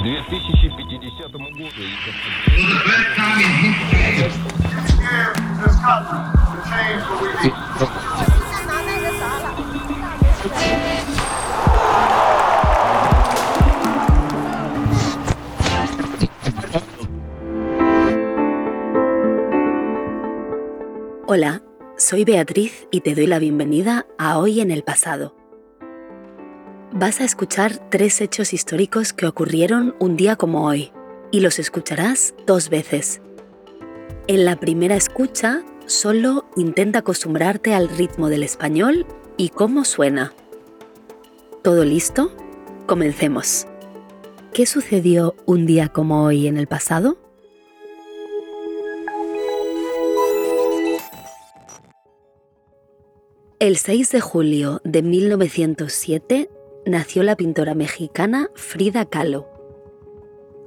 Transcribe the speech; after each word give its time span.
2050 0.00 1.28
году... 1.28 1.68
Hola, 21.28 21.62
soy 21.98 22.24
Beatriz 22.24 22.86
y 22.90 23.00
te 23.00 23.14
doy 23.14 23.26
la 23.26 23.38
bienvenida 23.38 24.06
a 24.16 24.38
Hoy 24.38 24.60
en 24.60 24.70
el 24.70 24.82
Pasado. 24.84 25.39
Vas 27.01 27.19
a 27.19 27.23
escuchar 27.23 27.89
tres 27.89 28.21
hechos 28.21 28.53
históricos 28.53 29.11
que 29.11 29.25
ocurrieron 29.25 29.95
un 29.97 30.15
día 30.15 30.35
como 30.35 30.67
hoy, 30.67 30.91
y 31.31 31.39
los 31.39 31.57
escucharás 31.57 32.35
dos 32.45 32.69
veces. 32.69 33.23
En 34.27 34.45
la 34.45 34.59
primera 34.59 34.95
escucha, 34.95 35.63
solo 35.87 36.45
intenta 36.55 36.99
acostumbrarte 36.99 37.73
al 37.73 37.89
ritmo 37.89 38.29
del 38.29 38.43
español 38.43 39.07
y 39.35 39.49
cómo 39.49 39.83
suena. 39.83 40.31
¿Todo 41.63 41.85
listo? 41.85 42.35
Comencemos. 42.85 43.65
¿Qué 44.53 44.67
sucedió 44.67 45.33
un 45.47 45.65
día 45.65 45.87
como 45.87 46.23
hoy 46.23 46.45
en 46.45 46.55
el 46.55 46.67
pasado? 46.67 47.17
El 53.57 53.77
6 53.77 54.11
de 54.11 54.21
julio 54.21 54.81
de 54.83 55.01
1907 55.01 56.49
nació 56.85 57.23
la 57.23 57.35
pintora 57.35 57.73
mexicana 57.75 58.49
Frida 58.55 59.05
Kahlo. 59.05 59.47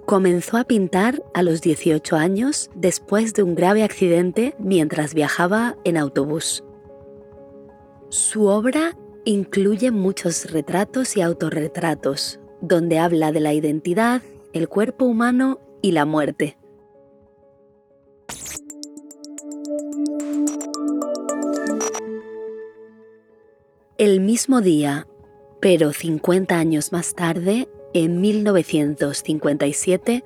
Comenzó 0.06 0.58
a 0.58 0.64
pintar 0.64 1.22
a 1.32 1.42
los 1.42 1.62
18 1.62 2.16
años 2.16 2.70
después 2.74 3.32
de 3.34 3.42
un 3.42 3.54
grave 3.54 3.82
accidente 3.82 4.54
mientras 4.58 5.14
viajaba 5.14 5.76
en 5.84 5.96
autobús. 5.96 6.62
Su 8.10 8.46
obra 8.46 8.96
incluye 9.24 9.90
muchos 9.90 10.50
retratos 10.50 11.16
y 11.16 11.22
autorretratos, 11.22 12.38
donde 12.60 12.98
habla 12.98 13.32
de 13.32 13.40
la 13.40 13.54
identidad, 13.54 14.22
el 14.52 14.68
cuerpo 14.68 15.06
humano 15.06 15.58
y 15.80 15.92
la 15.92 16.04
muerte. 16.04 16.58
El 23.96 24.20
mismo 24.20 24.60
día, 24.60 25.06
pero 25.64 25.94
50 25.94 26.58
años 26.58 26.92
más 26.92 27.14
tarde, 27.14 27.70
en 27.94 28.20
1957, 28.20 30.22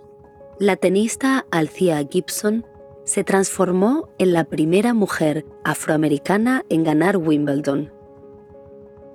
la 0.59 0.75
tenista 0.75 1.47
Althea 1.53 2.05
Gibson 2.11 2.67
se 3.05 3.23
transformó 3.23 4.09
en 4.19 4.33
la 4.33 4.43
primera 4.43 4.95
mujer 4.95 5.47
afroamericana 5.63 6.65
en 6.71 6.83
ganar 6.83 7.19
Wimbledon. 7.19 7.93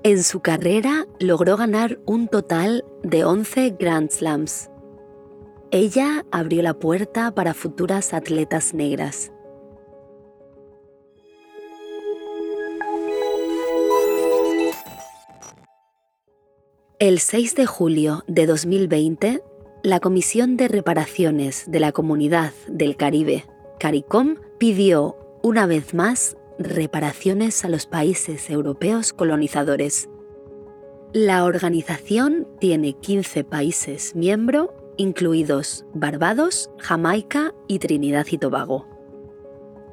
En 0.03 0.23
su 0.23 0.39
carrera 0.39 1.07
logró 1.19 1.57
ganar 1.57 1.99
un 2.05 2.29
total 2.29 2.85
de 3.03 3.25
11 3.25 3.75
Grand 3.77 4.09
Slams. 4.09 4.69
Ella 5.71 6.25
abrió 6.31 6.61
la 6.61 6.73
puerta 6.73 7.35
para 7.35 7.53
futuras 7.53 8.13
atletas 8.13 8.73
negras. 8.73 9.33
El 17.03 17.19
6 17.19 17.55
de 17.55 17.65
julio 17.65 18.23
de 18.27 18.45
2020, 18.45 19.43
la 19.83 19.99
Comisión 19.99 20.55
de 20.55 20.69
Reparaciones 20.69 21.65
de 21.67 21.81
la 21.81 21.91
Comunidad 21.91 22.53
del 22.69 22.95
Caribe, 22.95 23.43
CARICOM, 23.77 24.37
pidió 24.57 25.17
una 25.43 25.65
vez 25.65 25.93
más 25.93 26.37
reparaciones 26.57 27.65
a 27.65 27.67
los 27.67 27.87
países 27.87 28.49
europeos 28.49 29.11
colonizadores. 29.11 30.07
La 31.11 31.43
organización 31.43 32.47
tiene 32.61 32.93
15 32.93 33.43
países 33.43 34.15
miembro, 34.15 34.73
incluidos 34.95 35.85
Barbados, 35.93 36.69
Jamaica 36.77 37.53
y 37.67 37.79
Trinidad 37.79 38.27
y 38.31 38.37
Tobago. 38.37 38.87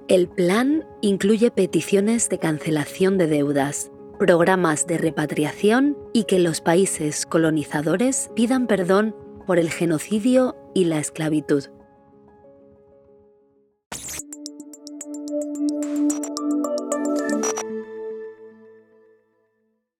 El 0.06 0.28
plan 0.28 0.86
incluye 1.00 1.50
peticiones 1.50 2.28
de 2.28 2.38
cancelación 2.38 3.18
de 3.18 3.26
deudas, 3.26 3.90
programas 4.16 4.86
de 4.86 4.96
repatriación 4.96 5.96
y 6.12 6.24
que 6.24 6.38
los 6.38 6.60
países 6.60 7.26
colonizadores 7.26 8.30
pidan 8.34 8.66
perdón 8.66 9.14
por 9.46 9.58
el 9.58 9.70
genocidio 9.70 10.56
y 10.74 10.84
la 10.84 10.98
esclavitud. 10.98 11.64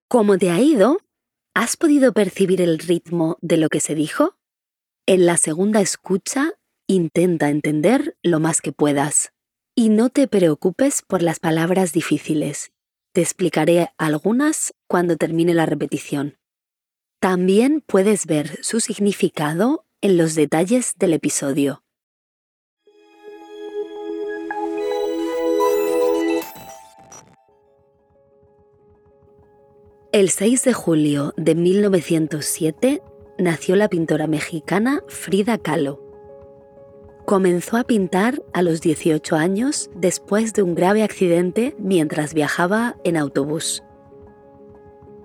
¿Cómo 0.09 0.39
te 0.39 0.51
ha 0.51 0.61
ido? 0.61 0.99
¿Has 1.55 1.77
podido 1.77 2.13
percibir 2.13 2.61
el 2.61 2.79
ritmo 2.79 3.39
de 3.41 3.57
lo 3.57 3.69
que 3.69 3.81
se 3.81 3.95
dijo? 3.95 4.35
En 5.07 5.25
la 5.25 5.37
segunda 5.37 5.81
escucha, 5.81 6.53
intenta 6.89 7.49
entender 7.49 8.17
lo 8.23 8.41
más 8.41 8.61
que 8.61 8.73
puedas. 8.73 9.33
Y 9.77 9.89
no 9.89 10.11
te 10.11 10.27
preocupes 10.27 11.03
por 11.03 11.23
las 11.23 11.39
palabras 11.39 11.93
difíciles 11.93 12.73
te 13.13 13.21
explicaré 13.21 13.91
algunas 13.99 14.73
cuando 14.87 15.17
termine 15.17 15.55
la 15.55 15.67
repetición. 15.67 16.39
También 17.21 17.83
puedes 17.87 18.27
ver 18.27 18.59
su 18.63 18.81
significado 18.81 19.85
en 20.01 20.17
los 20.17 20.35
detalles 20.35 20.95
del 20.97 21.15
episodio. 21.15 21.83
El 30.13 30.31
6 30.31 30.65
de 30.65 30.73
julio 30.73 31.35
de 31.37 31.55
1907 31.55 33.03
nació 33.39 33.77
la 33.77 33.89
pintora 33.89 34.27
mexicana 34.27 35.03
Frida 35.07 35.59
Kahlo. 35.59 36.10
Comenzó 37.31 37.77
a 37.77 37.85
pintar 37.85 38.43
a 38.53 38.61
los 38.61 38.81
18 38.81 39.37
años 39.37 39.89
después 39.95 40.53
de 40.53 40.65
un 40.65 40.75
grave 40.75 41.05
accidente 41.05 41.77
mientras 41.79 42.35
viajaba 42.35 42.97
en 43.05 43.17
autobús. 43.17 43.85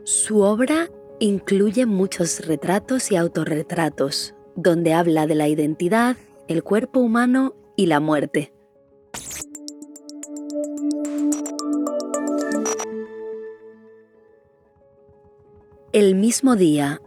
Su 0.03 0.41
obra 0.41 0.91
incluye 1.19 1.87
muchos 1.87 2.45
retratos 2.45 3.11
y 3.11 3.15
autorretratos, 3.15 4.35
donde 4.55 4.93
habla 4.93 5.25
de 5.25 5.33
la 5.33 5.47
identidad, 5.47 6.15
el 6.47 6.61
cuerpo 6.61 6.99
humano 6.99 7.55
y 7.75 7.87
la 7.87 7.99
muerte. 7.99 8.53
El 15.91 16.13
mismo 16.13 16.55
día, 16.55 17.01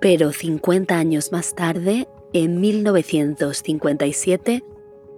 pero 0.00 0.32
50 0.32 0.98
años 0.98 1.30
más 1.30 1.54
tarde, 1.54 2.08
en 2.32 2.60
1957, 2.60 4.64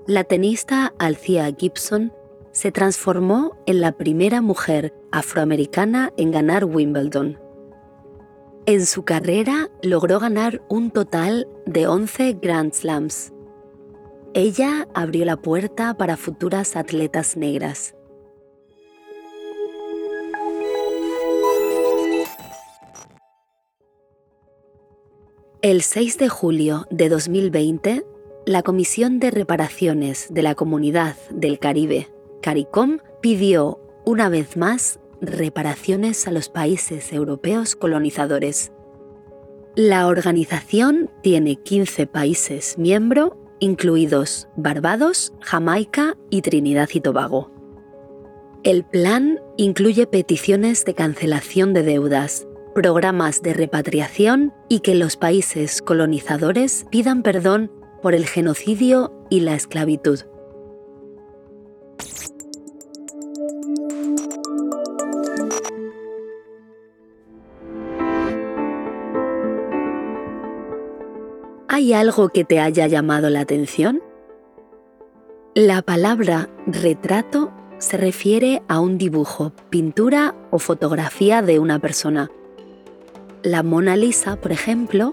la 0.07 0.25
tenista 0.25 0.95
Althea 0.99 1.51
Gibson 1.57 2.13
se 2.53 2.73
transformó 2.73 3.57
en 3.67 3.81
la 3.81 3.93
primera 3.93 4.41
mujer 4.41 4.95
afroamericana 5.11 6.13
en 6.17 6.31
ganar 6.31 6.65
Wimbledon. 6.65 7.39
En 8.67 8.87
su 8.87 9.05
carrera 9.05 9.71
logró 9.83 10.21
ganar 10.21 10.63
un 10.69 10.91
total 10.91 11.49
de 11.67 11.87
11 11.87 12.39
Grand 12.41 12.73
Slams. 12.73 13.33
Ella 14.35 14.89
abrió 14.95 15.25
la 15.25 15.37
puerta 15.37 15.97
para 15.97 16.17
futuras 16.17 16.77
atletas 16.77 17.37
negras. 17.37 17.95
El 25.63 25.83
6 25.83 26.19
de 26.19 26.29
julio 26.29 26.89
de 26.91 27.09
2020, 27.09 28.05
la 28.47 28.65
Comisión 28.65 29.21
de 29.21 29.31
Reparaciones 29.31 30.27
de 30.29 30.43
la 30.43 30.57
Comunidad 30.57 31.15
del 31.31 31.61
Caribe, 31.61 32.09
CARICOM, 32.41 32.99
pidió 33.21 33.79
una 34.05 34.29
vez 34.29 34.57
más 34.57 34.99
reparaciones 35.21 36.27
a 36.27 36.33
los 36.33 36.49
países 36.49 37.13
europeos 37.13 37.77
colonizadores. 37.77 38.73
La 39.77 40.09
organización 40.09 41.09
tiene 41.23 41.55
15 41.55 42.09
países 42.09 42.77
miembro, 42.77 43.39
incluidos 43.61 44.49
Barbados, 44.57 45.33
Jamaica 45.43 46.17
y 46.29 46.43
Trinidad 46.43 46.89
y 46.93 47.01
Tobago. 47.01 47.53
El 48.65 48.83
plan 48.83 49.39
incluye 49.57 50.09
peticiones 50.09 50.85
de 50.85 50.95
cancelación 50.95 51.73
de 51.73 51.85
deudas, 51.85 52.49
programas 52.73 53.43
de 53.43 53.55
repatriación 53.55 54.53
y 54.69 54.81
que 54.81 54.95
los 54.95 55.17
países 55.17 55.83
colonizadores 55.83 56.87
pidan 56.91 57.23
perdón 57.23 57.71
por 58.03 58.15
el 58.15 58.27
genocidio 58.27 59.13
y 59.31 59.41
la 59.41 59.55
esclavitud. 59.55 60.21
¿Hay 71.69 71.95
algo 71.95 72.29
que 72.29 72.45
te 72.45 72.61
haya 72.61 72.87
llamado 72.87 73.31
la 73.31 73.41
atención? 73.41 74.03
La 75.55 75.83
palabra 75.83 76.49
retrato 76.67 77.53
se 77.79 77.97
refiere 77.97 78.63
a 78.69 78.79
un 78.79 78.99
dibujo, 78.99 79.53
pintura 79.71 80.35
o 80.51 80.59
fotografía 80.59 81.43
de 81.43 81.59
una 81.59 81.79
persona. 81.79 82.31
La 83.45 83.65
Mona 83.65 83.97
Lisa, 83.97 84.37
por 84.37 84.53
ejemplo, 84.53 85.13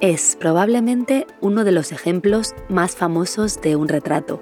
es 0.00 0.36
probablemente 0.40 1.28
uno 1.40 1.62
de 1.62 1.70
los 1.70 1.92
ejemplos 1.92 2.52
más 2.68 2.96
famosos 2.96 3.60
de 3.60 3.76
un 3.76 3.86
retrato. 3.86 4.40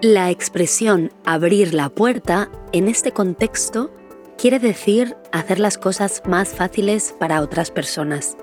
La 0.00 0.30
expresión 0.30 1.10
abrir 1.24 1.74
la 1.74 1.88
puerta 1.88 2.48
en 2.72 2.86
este 2.86 3.10
contexto 3.10 3.90
quiere 4.38 4.60
decir 4.60 5.16
hacer 5.32 5.58
las 5.58 5.78
cosas 5.78 6.22
más 6.26 6.50
fáciles 6.50 7.12
para 7.18 7.40
otras 7.40 7.72
personas. 7.72 8.36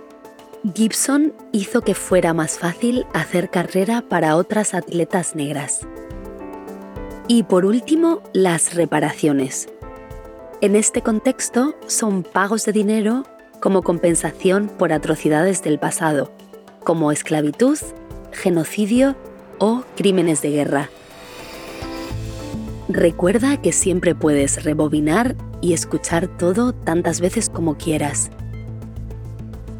Gibson 0.76 1.34
hizo 1.54 1.82
que 1.82 1.96
fuera 1.96 2.34
más 2.34 2.60
fácil 2.60 3.06
hacer 3.14 3.50
carrera 3.50 4.04
para 4.10 4.36
otras 4.36 4.74
atletas 4.74 5.38
negras. 5.38 5.88
Y 7.30 7.44
por 7.44 7.64
último, 7.64 8.22
las 8.34 8.74
reparaciones. 8.74 9.73
En 10.64 10.78
este 10.78 11.02
contexto 11.02 11.76
son 11.88 12.24
pagos 12.24 12.64
de 12.64 12.72
dinero 12.72 13.26
como 13.60 13.82
compensación 13.82 14.70
por 14.70 14.94
atrocidades 14.94 15.62
del 15.62 15.78
pasado, 15.78 16.32
como 16.86 17.12
esclavitud, 17.12 17.78
genocidio 18.32 19.18
o 19.60 19.84
crímenes 19.98 20.42
de 20.42 20.52
guerra. 20.52 20.90
Recuerda 22.88 23.62
que 23.62 23.74
siempre 23.74 24.16
puedes 24.16 24.64
rebobinar 24.64 25.36
y 25.60 25.74
escuchar 25.74 26.30
todo 26.30 26.72
tantas 26.72 27.20
veces 27.20 27.50
como 27.50 27.76
quieras. 27.76 28.32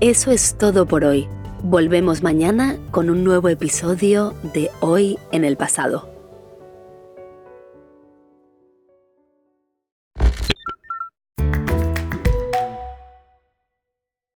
Eso 0.02 0.32
es 0.32 0.58
todo 0.58 0.86
por 0.86 1.06
hoy. 1.06 1.30
Volvemos 1.62 2.24
mañana 2.24 2.78
con 2.92 3.10
un 3.10 3.24
nuevo 3.24 3.48
episodio 3.48 4.34
de 4.54 4.70
Hoy 4.82 5.18
en 5.32 5.46
el 5.46 5.56
pasado. 5.56 6.13